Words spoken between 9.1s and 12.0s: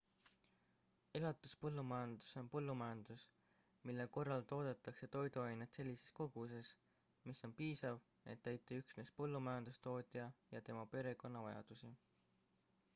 põllumajandustootja ja tema perekonna vajadusi